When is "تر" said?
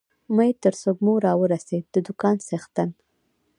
0.63-0.73